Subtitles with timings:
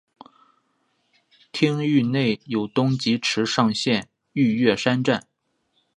[1.51, 5.27] 町域内有东急池上线御岳山站。